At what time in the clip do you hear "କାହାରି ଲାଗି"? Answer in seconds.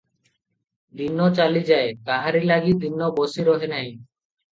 2.07-2.73